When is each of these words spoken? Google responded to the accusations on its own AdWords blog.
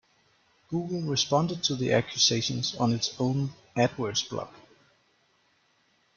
Google 0.69 1.01
responded 1.03 1.63
to 1.65 1.75
the 1.75 1.93
accusations 1.93 2.73
on 2.73 2.91
its 2.91 3.13
own 3.19 3.53
AdWords 3.77 4.27
blog. 4.27 4.49